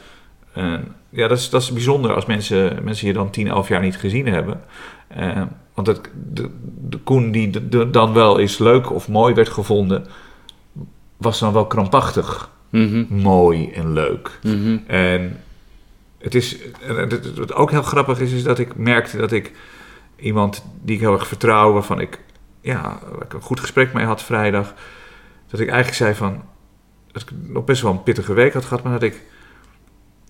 [1.10, 3.96] Ja, dat is, dat is bijzonder als mensen, mensen je dan 10, 11 jaar niet
[3.96, 4.60] gezien hebben.
[5.18, 5.42] Uh,
[5.74, 6.50] want het, de,
[6.88, 10.06] de Koen die de, dan wel eens leuk of mooi werd gevonden,
[11.16, 14.38] was dan wel krampachtig mm mooi en leuk.
[14.42, 15.40] Mm En
[16.18, 16.56] het is,
[17.36, 19.52] wat ook heel grappig is, is dat ik merkte dat ik
[20.16, 22.20] iemand die ik heel erg vertrouw, waarvan ik,
[22.60, 24.74] ja, ik een goed gesprek mee had vrijdag,
[25.50, 26.42] dat ik eigenlijk zei van,
[27.12, 29.22] dat ik nog best wel een pittige week had gehad, maar dat ik.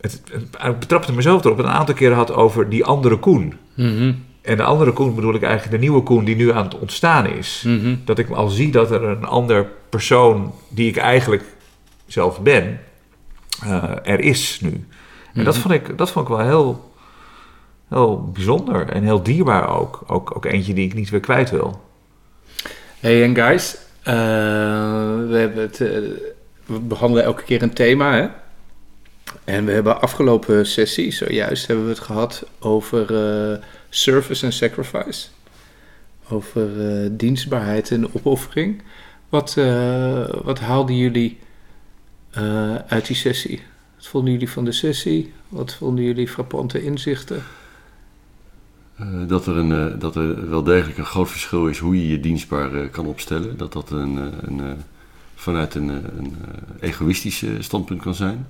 [0.01, 0.23] Het,
[0.59, 3.55] het, betrapte mezelf erop een aantal keren had over die andere Koen.
[3.75, 4.12] Mhm.
[4.42, 7.27] En de andere Koen bedoel ik eigenlijk de nieuwe Koen die nu aan het ontstaan
[7.27, 7.62] is.
[7.66, 7.97] Mhm.
[8.05, 11.45] Dat ik al zie dat er een ander persoon die ik eigenlijk
[12.07, 12.81] zelf ben,
[13.64, 14.87] uh, er is nu.
[15.35, 15.62] En dat, mhm.
[15.62, 16.92] vond ik, dat vond ik wel heel,
[17.88, 20.03] heel bijzonder en heel dierbaar ook.
[20.07, 20.37] ook.
[20.37, 21.81] Ook eentje die ik niet weer kwijt wil.
[23.01, 24.14] Hey, en guys, uh,
[25.29, 25.81] we hebben het.
[25.81, 26.11] Uh,
[26.66, 28.14] we behandelen elke keer een thema.
[28.14, 28.29] Hè?
[29.44, 35.29] En we hebben afgelopen sessie, zojuist hebben we het gehad over uh, service en sacrifice.
[36.29, 38.83] Over uh, dienstbaarheid en opoffering.
[39.29, 41.38] Wat, uh, wat haalden jullie
[42.87, 43.62] uit die sessie?
[43.96, 45.33] Wat vonden jullie van de sessie?
[45.48, 47.42] Wat vonden jullie frappante inzichten?
[49.27, 52.88] dat, er een, dat er wel degelijk een groot verschil is hoe je je dienstbaar
[52.88, 53.57] kan opstellen.
[53.57, 54.83] Dat dat een, een,
[55.42, 56.35] vanuit een, een
[56.81, 58.46] egoïstisch standpunt kan zijn.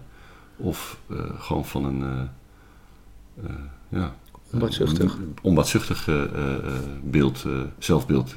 [0.57, 0.99] Of
[1.39, 2.29] gewoon van een
[3.89, 4.15] ja,
[4.51, 6.09] onbaatzuchtig, onbaatzuchtig
[7.03, 7.45] beeld,
[7.79, 8.35] zelfbeeld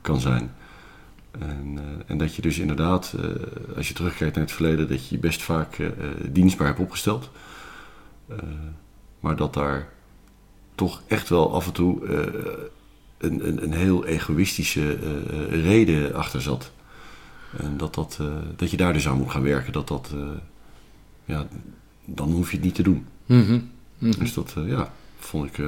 [0.00, 0.50] kan zijn.
[1.30, 3.14] En, en, dat je dus inderdaad,
[3.76, 5.76] als je terugkijkt naar het verleden, dat je je best vaak
[6.30, 7.30] dienstbaar hebt opgesteld.
[9.20, 9.88] maar dat daar
[10.74, 12.06] toch echt wel af en toe
[13.18, 14.98] een, een, een, heel egoïstische
[15.50, 16.72] reden achter zat.
[17.58, 18.20] En dat, dat,
[18.56, 19.72] dat je daar dus aan moet gaan werken.
[19.72, 20.14] Dat dat,
[21.24, 21.46] ja,
[22.04, 23.06] dan hoef je het niet te doen.
[23.26, 23.60] Mhm.
[23.98, 24.18] Mhm.
[24.18, 25.64] Dus dat, ja, vond ik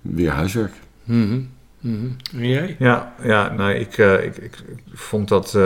[0.00, 0.72] weer huiswerk.
[1.04, 1.40] Mhm.
[2.32, 2.76] En jij?
[2.78, 5.56] Ja, ja nou, ik, ik, ik, vond dat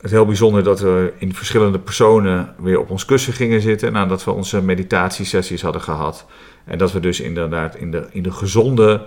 [0.00, 4.24] het heel bijzonder dat we in verschillende personen weer op ons kussen gingen zitten nadat
[4.24, 6.26] we onze meditatiesessies hadden gehad.
[6.64, 9.06] En dat we dus inderdaad in de, in de gezonde,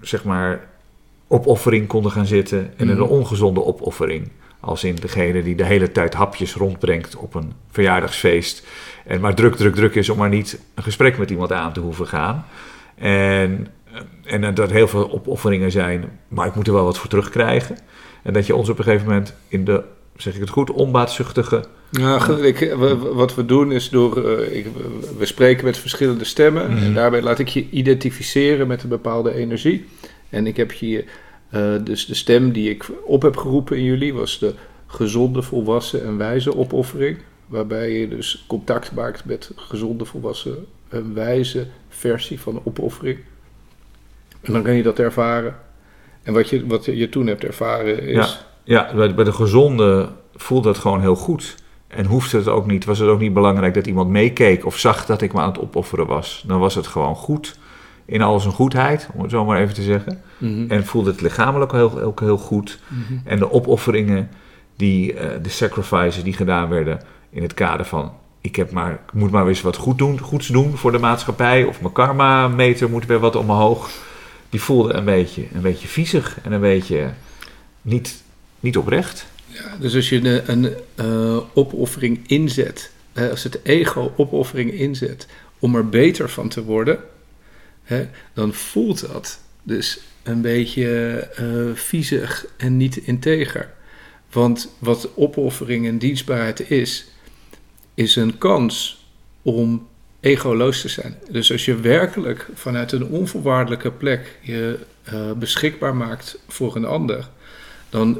[0.00, 0.68] zeg maar,
[1.28, 4.30] opoffering konden gaan zitten en in de ongezonde opoffering.
[4.60, 8.66] Als in degene die de hele tijd hapjes rondbrengt op een verjaardagsfeest.
[9.06, 11.80] En maar druk, druk, druk is om maar niet een gesprek met iemand aan te
[11.80, 12.44] hoeven gaan.
[12.94, 13.66] En,
[14.24, 17.78] en dat heel veel opofferingen zijn, maar ik moet er wel wat voor terugkrijgen.
[18.22, 19.82] En dat je ons op een gegeven moment in de,
[20.16, 21.64] zeg ik het goed, onbaatzuchtige.
[21.90, 22.74] Ja, ik,
[23.12, 24.40] wat we doen is door.
[24.42, 24.66] ik,
[25.18, 26.78] we spreken met verschillende stemmen.
[26.78, 29.86] En daarbij laat ik je identificeren met een bepaalde energie.
[30.30, 31.04] En ik heb hier.
[31.84, 34.54] dus de stem die ik op heb geroepen in jullie was de
[34.86, 37.18] gezonde, volwassen en wijze opoffering.
[37.46, 43.18] Waarbij je dus contact maakt met gezonde, volwassen en wijze versie van de opoffering.
[44.40, 45.56] En dan kan je dat ervaren.
[46.22, 48.38] En wat je, wat je toen hebt ervaren is...
[48.64, 51.54] Ja, ja bij de gezonde voelt dat gewoon heel goed.
[51.88, 55.06] En hoefde het ook niet, was het ook niet belangrijk dat iemand meekeek of zag
[55.06, 56.44] dat ik me aan het opofferen was.
[56.46, 57.58] Dan was het gewoon goed,
[58.06, 60.22] in al zijn goedheid, om het zo maar even te zeggen.
[60.68, 62.78] En voelde het lichamelijk heel, ook heel goed.
[63.24, 64.28] En de opofferingen,
[64.76, 68.12] die, uh, de sacrifices die gedaan werden in het kader van...
[68.40, 70.98] Ik, heb maar, ik moet maar weer eens wat goed doen, goeds doen voor de
[70.98, 71.64] maatschappij.
[71.64, 73.90] Of mijn karma-meter moet weer wat omhoog
[74.50, 77.10] die voelde een beetje, een beetje viezig en een beetje
[77.82, 78.22] niet,
[78.60, 79.26] niet oprecht.
[79.46, 82.90] Ja, dus als je een, een uh, opoffering inzet,
[83.30, 85.26] als het ego opoffering inzet
[85.58, 86.98] om er beter van te worden,
[87.86, 93.74] hè, dan voelt dat dus een beetje uh, viezig en niet integer.
[94.30, 97.06] Want wat opoffering en dienstbaarheid is,
[97.94, 99.04] is een kans
[99.42, 99.88] om
[100.20, 101.18] egoloos te zijn.
[101.30, 104.78] Dus als je werkelijk vanuit een onvoorwaardelijke plek je
[105.12, 107.28] uh, beschikbaar maakt voor een ander,
[107.88, 108.18] dan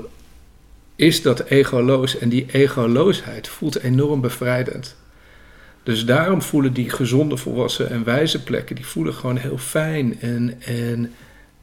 [0.97, 4.97] is dat egoloos en die egoloosheid voelt enorm bevrijdend.
[5.87, 10.55] Dus daarom voelen die gezonde, volwassen en wijze plekken, die voelen gewoon heel fijn en,
[10.65, 11.13] en,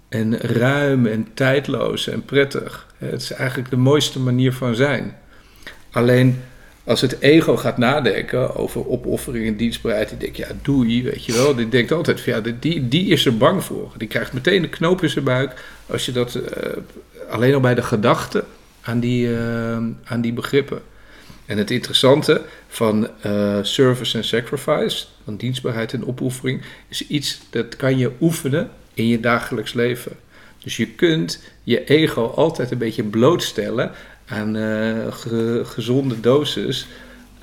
[0.10, 2.88] en ruim en tijdloos en prettig.
[2.98, 5.16] Het is eigenlijk de mooiste manier van zijn.
[5.92, 6.42] Alleen
[6.84, 11.34] als het ego gaat nadenken over opoffering en dienstbaarheid, die denkt, ja, doei, weet je
[11.34, 11.56] wel.
[11.56, 13.92] Die denkt altijd van, ja, die, die is er bang voor.
[13.98, 16.44] Die krijgt meteen een knoop in zijn buik als je dat uh,
[17.30, 18.44] alleen al bij de gedachte
[18.82, 20.82] aan die, uh, aan die begrippen.
[21.46, 27.76] En het interessante van uh, service en sacrifice, van dienstbaarheid en opoffering, is iets dat
[27.76, 30.12] kan je oefenen in je dagelijks leven.
[30.64, 33.92] Dus je kunt je ego altijd een beetje blootstellen
[34.26, 36.88] aan uh, ge, gezonde dosis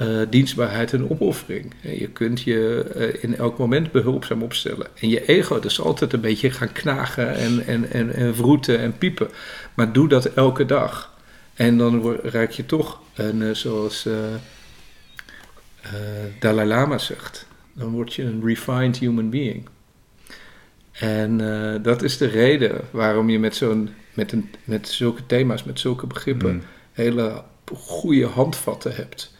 [0.02, 1.74] uh, dienstbaarheid en opoffering.
[1.80, 4.86] Je kunt je in elk moment behulpzaam opstellen.
[5.00, 8.98] En je ego dus altijd een beetje gaan knagen en, en, en, en vroeten en
[8.98, 9.28] piepen.
[9.74, 11.09] Maar doe dat elke dag.
[11.60, 14.08] En dan raak je toch, een, zoals
[16.38, 19.68] Dalai Lama zegt, dan word je een refined human being.
[20.92, 21.36] En
[21.82, 26.06] dat is de reden waarom je met zo'n met, een, met zulke thema's, met zulke
[26.06, 26.62] begrippen, mm.
[26.92, 27.42] hele
[27.74, 29.34] goede handvatten hebt.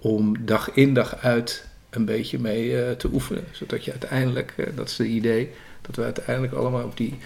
[0.00, 3.44] Om dag in dag uit een beetje mee te oefenen.
[3.50, 7.18] Zodat je uiteindelijk, dat is het idee, dat we uiteindelijk allemaal op die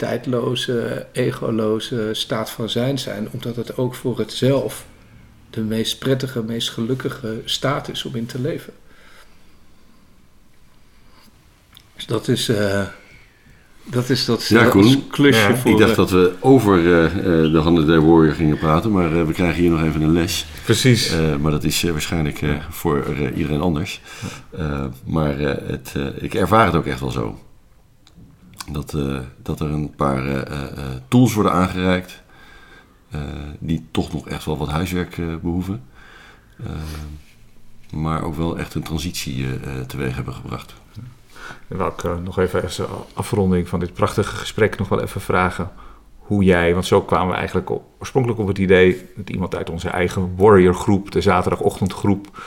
[0.00, 3.28] tijdloze, egoloze staat van zijn zijn.
[3.30, 4.84] Omdat het ook voor het zelf
[5.50, 8.72] de meest prettige, meest gelukkige staat is om in te leven.
[11.96, 12.50] Dus dat is
[13.84, 15.70] dat is dat ja, Koen, klusje ja, voor...
[15.70, 19.32] Ik dacht dat we over uh, de Handen der Warrior gingen praten, maar uh, we
[19.32, 20.46] krijgen hier nog even een les.
[20.64, 21.14] Precies.
[21.14, 24.00] Uh, maar dat is waarschijnlijk voor iedereen anders.
[25.04, 27.38] maar het, ik ervaar het ook echt wel zo.
[28.72, 28.96] Dat,
[29.42, 30.48] dat er een paar
[31.08, 32.22] tools worden aangereikt
[33.58, 35.82] die toch nog echt wel wat huiswerk behoeven.
[37.92, 39.46] maar ook wel echt een transitie
[39.86, 40.74] teweeg hebben gebracht.
[41.68, 42.80] Dan wil ik nog even als
[43.14, 45.70] afronding van dit prachtige gesprek nog wel even vragen
[46.30, 49.88] hoe jij, want zo kwamen we eigenlijk oorspronkelijk op het idee dat iemand uit onze
[49.88, 52.42] eigen warrior groep, de zaterdagochtendgroep,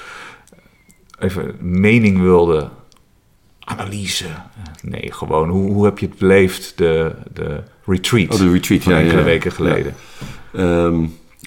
[1.20, 2.70] even mening wilde,
[3.78, 4.26] analyse.
[4.82, 8.34] Nee, gewoon hoe, hoe heb je het beleefd, de, de retreat?
[8.34, 9.96] Oh, de retreat, van ja, enkele ja, weken geleden.
[10.54, 11.06] Ehm,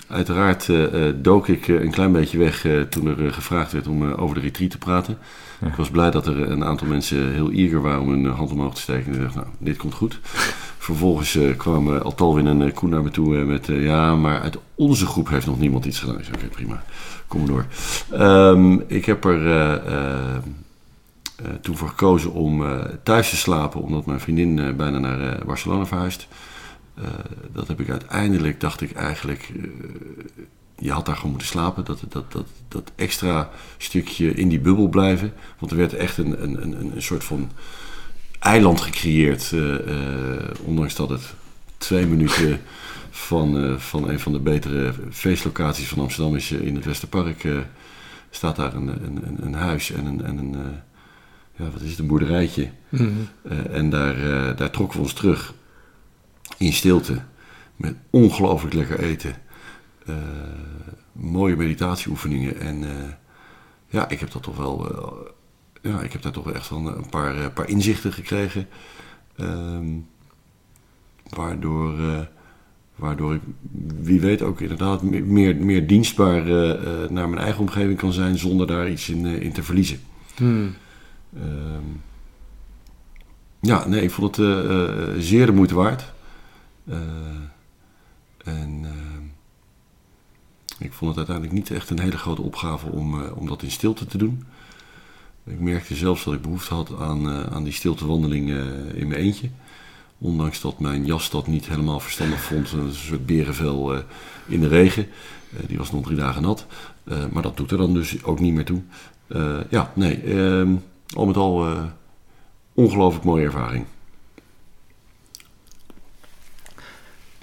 [0.08, 4.40] uiteraard uh, dook ik een klein beetje weg toen er gevraagd werd om over de
[4.40, 5.18] retreat te praten.
[5.66, 8.74] Ik was blij dat er een aantal mensen heel eager waren om hun hand omhoog
[8.74, 9.06] te steken.
[9.06, 10.20] En ik dacht, nou, dit komt goed.
[10.78, 13.66] Vervolgens kwam uh, Altalwin en Koen naar me toe met...
[13.66, 16.18] ja, maar uit onze groep heeft nog niemand iets gedaan.
[16.18, 16.82] Ik zei, oké, prima.
[17.26, 17.66] Kom maar door.
[18.20, 19.80] Um, ik heb er
[21.60, 22.64] toen voor gekozen om
[23.02, 23.80] thuis te slapen...
[23.80, 26.28] omdat mijn vriendin bijna naar Barcelona verhuist.
[27.52, 29.52] dat heb ik uiteindelijk, dacht ik eigenlijk...
[30.78, 31.84] je had daar gewoon moeten slapen.
[31.84, 35.32] Dat, dat, dat, dat extra stukje in die bubbel blijven.
[35.58, 37.50] Want er werd echt een, een, een, een soort van
[38.38, 39.54] eiland gecreëerd.
[40.64, 41.34] Ondanks dat het
[41.78, 42.60] twee minuten
[43.10, 46.52] van, van een van de betere feestlocaties van Amsterdam is.
[46.52, 47.48] in het Westerpark
[48.30, 50.56] staat daar een, een, een, huis en een, en een
[51.56, 52.70] ja, wat is het, een boerderijtje.
[52.88, 53.28] Mm -hmm.
[53.70, 54.16] en daar,
[54.56, 55.54] daar trokken we ons terug
[56.58, 57.22] in stilte.
[57.76, 59.34] Met ongelooflijk lekker eten.
[61.12, 62.60] mooie meditatieoefeningen.
[62.60, 62.84] En
[63.88, 65.34] ja, ik heb dat toch wel
[65.82, 68.68] ja, ik heb daar toch echt wel een paar, paar inzichten gekregen.
[69.40, 70.06] Um,
[71.28, 71.94] waardoor,
[72.96, 73.40] waardoor ik,
[74.00, 76.44] wie weet, ook inderdaad meer, meer dienstbaar
[77.10, 80.00] naar mijn eigen omgeving kan zijn zonder daar iets in, in te verliezen.
[80.36, 80.74] Hmm.
[81.34, 82.02] Um,
[83.60, 84.46] ja, nee, ik vond het
[85.24, 86.12] zeer de moeite waard.
[88.44, 88.86] en
[90.78, 94.06] ik vond het uiteindelijk niet echt een hele grote opgave om, om dat in stilte
[94.06, 94.44] te doen.
[95.44, 98.48] Ik merkte zelfs dat ik behoefte had aan, aan die stiltewandeling
[98.94, 99.50] in mijn eentje.
[100.18, 102.72] Ondanks dat mijn jas dat niet helemaal verstandig vond.
[102.72, 104.02] Een soort berenvel
[104.46, 105.06] in de regen.
[105.66, 106.66] die was nog drie dagen nat.
[107.32, 108.82] maar dat doet er dan dus ook niet meer toe.
[109.70, 110.22] ja, nee.
[111.14, 111.66] Al met al
[112.74, 113.84] ongelooflijk mooie ervaring.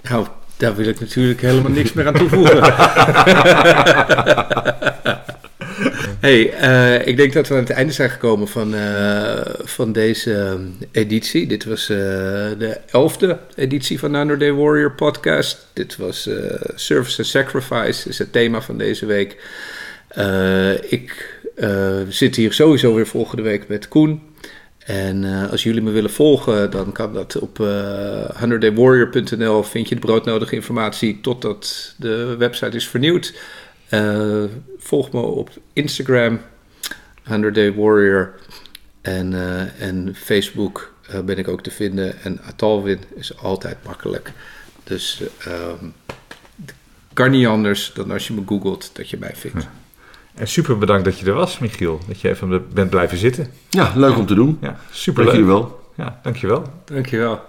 [0.02, 2.62] Nou, daar wil ik natuurlijk helemaal niks meer aan toevoegen.
[6.24, 10.58] Hey, uh, ik denk dat we aan het einde zijn gekomen van, uh, van deze
[10.92, 11.46] editie.
[11.46, 11.96] Dit was uh,
[12.58, 15.66] de elfde editie van de Day Warrior podcast.
[15.72, 16.28] Dit was
[16.74, 19.36] Service and Sacrifice, is het thema van deze week.
[20.88, 21.38] Ik
[22.08, 24.22] zit hier sowieso weer volgende week met Koen.
[24.78, 29.62] En als jullie me willen volgen, dan kan dat op uh, 100daywarrior.nl.
[29.62, 33.34] Vind je de broodnodige informatie totdat de website is vernieuwd.
[34.78, 36.40] Volg me op Instagram,
[37.24, 38.34] 100 Day Warrior.
[39.00, 39.34] En,
[39.78, 42.22] en Facebook ben ik ook te vinden.
[42.22, 44.32] En Atalwin is altijd makkelijk.
[44.84, 45.92] Dus um,
[47.12, 49.66] kan niet anders dan als je me googelt dat je mij vindt.
[50.34, 52.00] En super bedankt dat je er was, Michiel.
[52.08, 53.50] Dat je even bent blijven zitten.
[53.70, 54.58] Ja, leuk om te doen.
[54.60, 55.32] Ja, super leuk.
[55.32, 55.80] Dank je wel.
[55.96, 56.62] Ja, dankjewel.
[56.84, 57.40] Dankjewel.